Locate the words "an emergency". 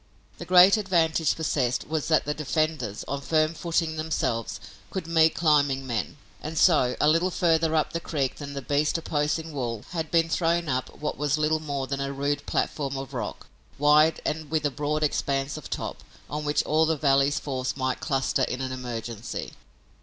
18.59-19.51